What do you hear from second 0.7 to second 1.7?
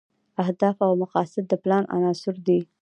او مقاصد د